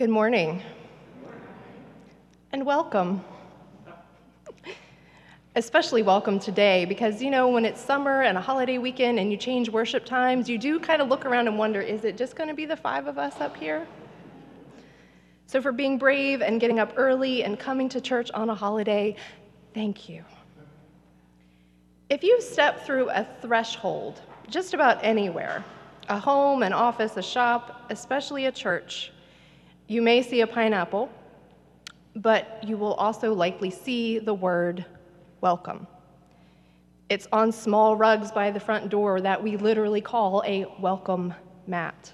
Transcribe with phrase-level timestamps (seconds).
[0.00, 0.62] Good morning.
[2.52, 3.22] And welcome.
[5.56, 9.36] Especially welcome today because, you know, when it's summer and a holiday weekend and you
[9.36, 12.48] change worship times, you do kind of look around and wonder is it just going
[12.48, 13.86] to be the five of us up here?
[15.44, 19.16] So, for being brave and getting up early and coming to church on a holiday,
[19.74, 20.24] thank you.
[22.08, 25.62] If you step through a threshold just about anywhere,
[26.08, 29.12] a home, an office, a shop, especially a church,
[29.90, 31.10] you may see a pineapple,
[32.14, 34.84] but you will also likely see the word
[35.40, 35.84] welcome.
[37.08, 41.34] It's on small rugs by the front door that we literally call a welcome
[41.66, 42.12] mat.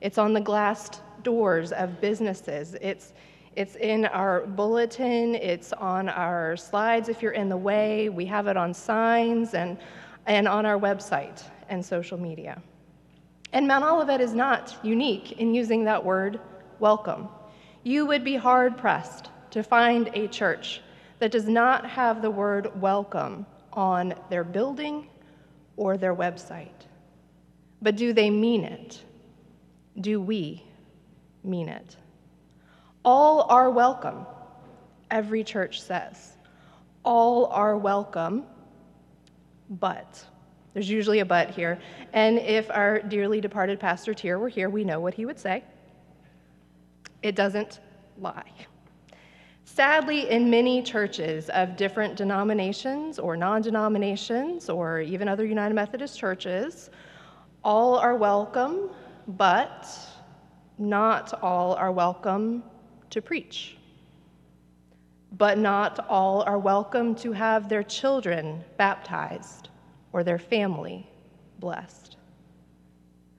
[0.00, 2.74] It's on the glassed doors of businesses.
[2.80, 3.12] It's,
[3.56, 8.08] it's in our bulletin, it's on our slides if you're in the way.
[8.08, 9.76] We have it on signs and,
[10.24, 12.62] and on our website and social media.
[13.52, 16.40] And Mount Olivet is not unique in using that word
[16.80, 17.28] welcome.
[17.82, 20.80] You would be hard pressed to find a church
[21.18, 25.08] that does not have the word welcome on their building
[25.76, 26.68] or their website.
[27.80, 29.02] But do they mean it?
[30.00, 30.64] Do we
[31.44, 31.96] mean it?
[33.04, 34.26] All are welcome,
[35.10, 36.36] every church says.
[37.04, 38.44] All are welcome,
[39.70, 40.24] but.
[40.74, 41.80] There's usually a but here.
[42.12, 45.64] And if our dearly departed Pastor Tier were here, we know what he would say.
[47.22, 47.80] It doesn't
[48.18, 48.52] lie.
[49.64, 56.18] Sadly, in many churches of different denominations or non denominations, or even other United Methodist
[56.18, 56.90] churches,
[57.62, 58.90] all are welcome,
[59.26, 59.88] but
[60.78, 62.62] not all are welcome
[63.10, 63.76] to preach.
[65.36, 69.68] But not all are welcome to have their children baptized
[70.12, 71.08] or their family
[71.58, 72.17] blessed.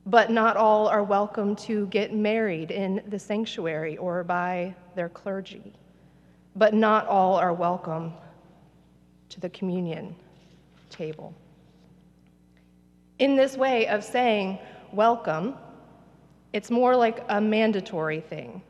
[0.05, 5.73] But not all are welcome to get married in the sanctuary or by their clergy
[6.55, 8.13] but not all are welcome
[9.29, 10.15] to the communion
[10.89, 11.33] table.
[13.19, 14.59] In this way of saying
[14.91, 15.55] welcome,
[16.51, 18.61] it's more like a mandatory thing.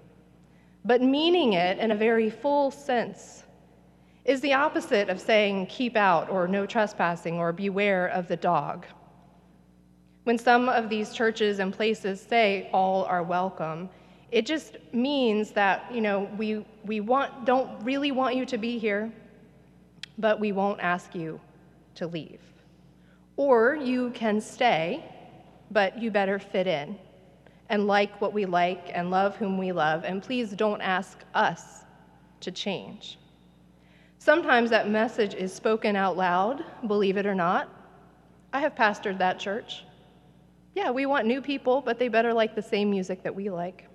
[0.86, 3.44] But meaning it in a very full sense
[4.26, 8.86] is the opposite of saying keep out or no trespassing or beware of the dog.
[10.24, 13.90] When some of these churches and places say all are welcome,
[14.32, 18.78] it just means that, you know, we, we want, don't really want you to be
[18.78, 19.12] here,
[20.18, 21.40] but we won't ask you
[21.96, 22.42] to leave.
[23.38, 25.04] Or you can stay,
[25.72, 26.98] but you better fit in
[27.70, 31.84] and like what we like and love whom we love, and please don't ask us
[32.42, 33.18] to change.
[34.18, 37.70] Sometimes that message is spoken out loud, believe it or not.
[38.52, 39.84] I have pastored that church.
[40.76, 43.86] Yeah, we want new people, but they better like the same music that we like.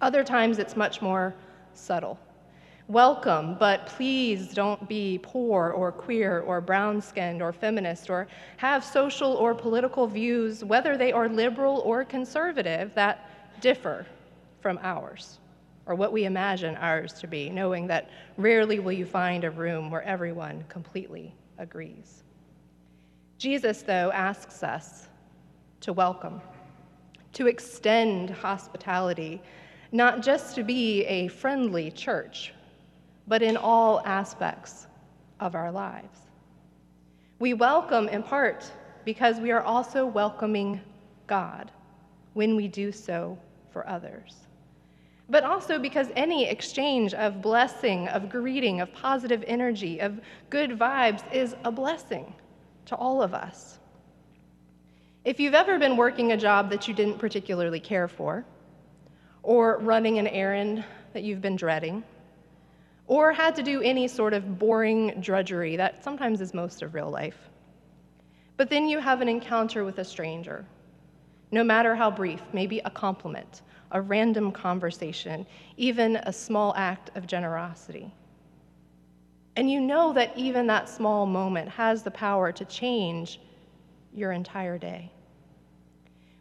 [0.00, 1.34] Other times it's much more
[1.72, 2.18] subtle.
[2.88, 8.28] Welcome, but please don't be poor or queer or brown skinned or feminist or
[8.58, 13.30] have social or political views, whether they are liberal or conservative, that
[13.62, 14.04] differ
[14.60, 15.38] from ours
[15.86, 19.90] or what we imagine ours to be, knowing that rarely will you find a room
[19.90, 22.22] where everyone completely agrees.
[23.38, 25.08] Jesus, though, asks us
[25.84, 26.40] to welcome,
[27.34, 29.42] to extend hospitality
[29.92, 32.54] not just to be a friendly church,
[33.28, 34.86] but in all aspects
[35.40, 36.20] of our lives.
[37.38, 38.64] We welcome in part
[39.04, 40.80] because we are also welcoming
[41.26, 41.70] God
[42.32, 43.38] when we do so
[43.70, 44.46] for others.
[45.28, 50.18] But also because any exchange of blessing, of greeting, of positive energy, of
[50.48, 52.32] good vibes is a blessing
[52.86, 53.80] to all of us.
[55.24, 58.44] If you've ever been working a job that you didn't particularly care for,
[59.42, 62.04] or running an errand that you've been dreading,
[63.06, 67.08] or had to do any sort of boring drudgery that sometimes is most of real
[67.08, 67.48] life.
[68.58, 70.66] But then you have an encounter with a stranger,
[71.50, 75.46] no matter how brief, maybe a compliment, a random conversation,
[75.78, 78.12] even a small act of generosity.
[79.56, 83.40] And you know that even that small moment has the power to change
[84.14, 85.10] your entire day.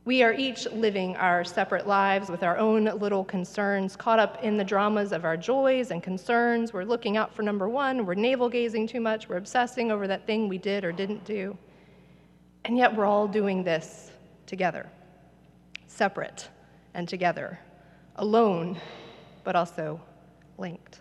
[0.06, 4.58] We are each living our separate lives with our own little concerns, caught up in
[4.58, 6.74] the dramas of our joys and concerns.
[6.74, 10.28] We're looking out for number one, we're navel gazing too much, we're obsessing over that
[10.28, 11.58] thing we did or didn't do.
[12.66, 14.12] And yet we're all doing this
[14.46, 14.90] together,
[15.88, 16.50] separate
[16.94, 17.58] and together,
[18.18, 18.78] alone,
[19.46, 20.02] but also
[20.58, 21.00] linked.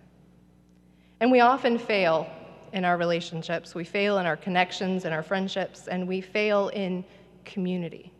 [1.19, 2.31] And we often fail
[2.73, 7.05] in our relationships, we fail in our connections and our friendships, and we fail in
[7.45, 8.13] community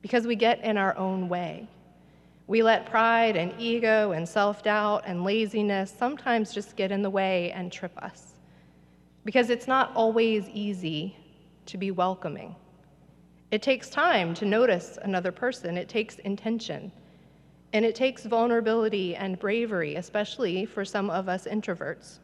[0.00, 1.66] because we get in our own way.
[2.48, 7.10] We let pride and ego and self doubt and laziness sometimes just get in the
[7.10, 8.34] way and trip us.
[9.24, 11.16] Because it's not always easy
[11.66, 12.56] to be welcoming.
[13.52, 16.90] It takes time to notice another person, it takes intention.
[17.74, 22.18] And it takes vulnerability and bravery, especially for some of us introverts.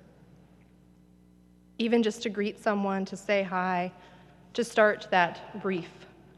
[1.79, 3.93] Even just to greet someone, to say hi,
[4.55, 5.91] to start that brief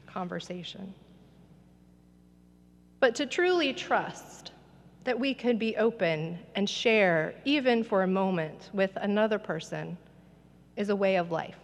[0.06, 0.92] conversation.
[3.00, 4.52] But to truly trust
[5.04, 9.96] that we can be open and share, even for a moment, with another person
[10.76, 11.56] is a way of life.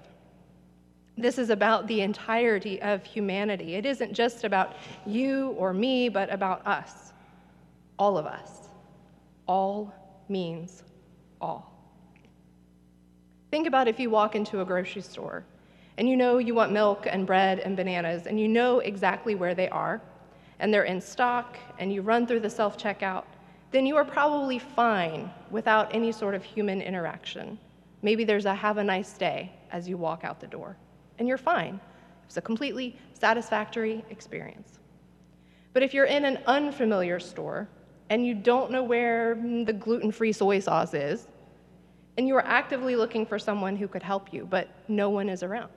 [1.19, 3.75] This is about the entirety of humanity.
[3.75, 4.76] It isn't just about
[5.06, 7.12] you or me, but about us,
[7.99, 8.69] all of us.
[9.46, 9.94] All
[10.28, 10.82] means
[11.40, 11.75] all.
[13.56, 15.42] Think about if you walk into a grocery store
[15.96, 19.54] and you know you want milk and bread and bananas, and you know exactly where
[19.54, 20.02] they are,
[20.58, 23.24] and they're in stock, and you run through the self checkout,
[23.70, 27.58] then you are probably fine without any sort of human interaction.
[28.02, 30.76] Maybe there's a have a nice day as you walk out the door,
[31.18, 31.80] and you're fine.
[32.26, 34.80] It's a completely satisfactory experience.
[35.72, 37.70] But if you're in an unfamiliar store
[38.10, 41.26] and you don't know where the gluten free soy sauce is,
[42.16, 45.42] and you are actively looking for someone who could help you, but no one is
[45.42, 45.70] around,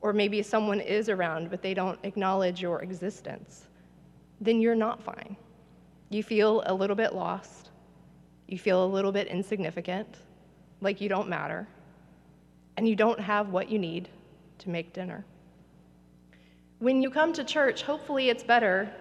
[0.00, 3.66] or maybe someone is around, but they don't acknowledge your existence,
[4.40, 5.36] then you're not fine.
[6.10, 7.70] You feel a little bit lost.
[8.46, 10.18] You feel a little bit insignificant,
[10.80, 11.66] like you don't matter,
[12.76, 14.08] and you don't have what you need
[14.58, 15.24] to make dinner.
[16.78, 18.92] When you come to church, hopefully it's better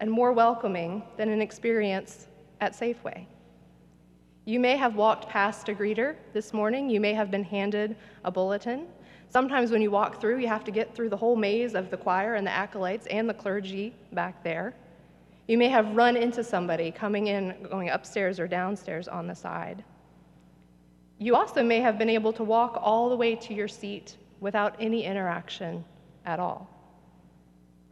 [0.00, 2.26] and more welcoming than an experience
[2.60, 3.26] at Safeway.
[4.48, 6.88] You may have walked past a greeter this morning.
[6.88, 8.86] You may have been handed a bulletin.
[9.28, 11.96] Sometimes when you walk through, you have to get through the whole maze of the
[11.96, 14.76] choir and the acolytes and the clergy back there.
[15.48, 19.82] You may have run into somebody coming in, going upstairs or downstairs on the side.
[21.18, 24.76] You also may have been able to walk all the way to your seat without
[24.78, 25.84] any interaction
[26.24, 26.70] at all.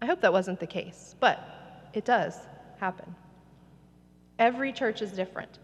[0.01, 2.39] I hope that wasn't the case, but it does
[2.79, 3.13] happen.
[4.39, 5.59] Every church is different.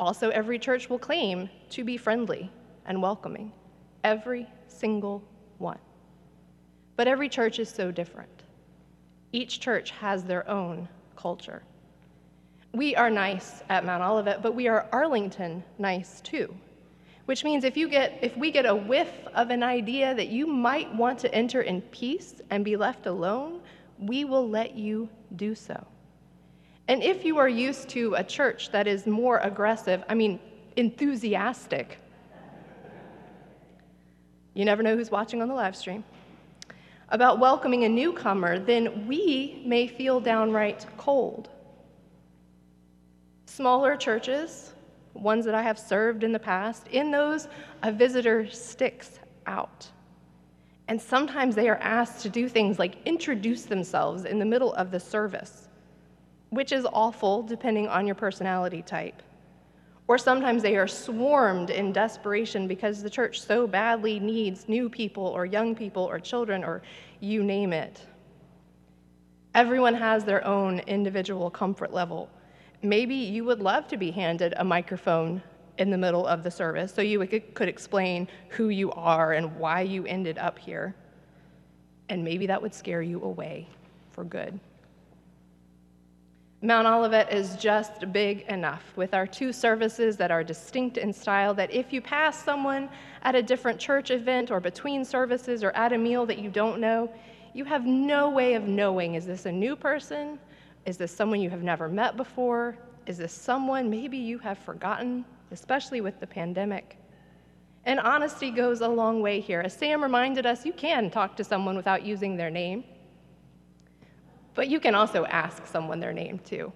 [0.00, 2.50] Also, every church will claim to be friendly
[2.86, 3.52] and welcoming.
[4.02, 5.22] Every single
[5.58, 5.78] one.
[6.96, 8.44] But every church is so different.
[9.32, 11.62] Each church has their own culture.
[12.72, 16.54] We are nice at Mount Olivet, but we are Arlington nice too.
[17.26, 20.46] Which means if you get if we get a whiff of an idea that you
[20.46, 23.60] might want to enter in peace and be left alone,
[23.98, 25.86] we will let you do so.
[26.88, 30.40] And if you are used to a church that is more aggressive, I mean
[30.76, 31.98] enthusiastic
[34.54, 36.04] you never know who's watching on the live stream,
[37.08, 41.48] about welcoming a newcomer, then we may feel downright cold.
[43.46, 44.72] Smaller churches,
[45.14, 47.48] ones that I have served in the past, in those,
[47.82, 49.88] a visitor sticks out.
[50.88, 54.90] And sometimes they are asked to do things like introduce themselves in the middle of
[54.90, 55.68] the service,
[56.50, 59.22] which is awful depending on your personality type.
[60.08, 65.24] Or sometimes they are swarmed in desperation because the church so badly needs new people
[65.24, 66.82] or young people or children or
[67.20, 68.04] you name it.
[69.54, 72.28] Everyone has their own individual comfort level.
[72.82, 75.42] Maybe you would love to be handed a microphone
[75.78, 79.82] in the middle of the service so you could explain who you are and why
[79.82, 80.94] you ended up here.
[82.08, 83.68] And maybe that would scare you away
[84.10, 84.58] for good.
[86.62, 91.54] Mount Olivet is just big enough with our two services that are distinct in style
[91.54, 92.90] that if you pass someone
[93.22, 96.78] at a different church event or between services or at a meal that you don't
[96.78, 97.10] know,
[97.54, 100.38] you have no way of knowing is this a new person?
[100.84, 102.76] Is this someone you have never met before?
[103.06, 106.98] Is this someone maybe you have forgotten, especially with the pandemic?
[107.86, 109.62] And honesty goes a long way here.
[109.62, 112.84] As Sam reminded us, you can talk to someone without using their name.
[114.60, 116.70] But you can also ask someone their name too.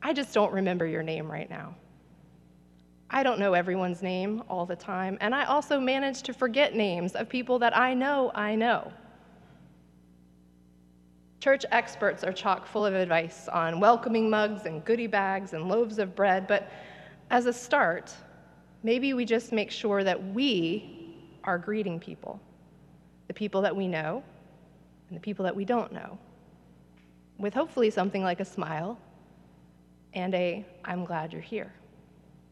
[0.00, 1.74] I just don't remember your name right now.
[3.10, 7.16] I don't know everyone's name all the time, and I also manage to forget names
[7.16, 8.92] of people that I know I know.
[11.40, 15.98] Church experts are chock full of advice on welcoming mugs and goodie bags and loaves
[15.98, 16.70] of bread, but
[17.30, 18.14] as a start,
[18.84, 22.40] maybe we just make sure that we are greeting people
[23.26, 24.22] the people that we know
[25.08, 26.16] and the people that we don't know
[27.42, 28.96] with hopefully something like a smile
[30.14, 31.72] and a, I'm glad you're here.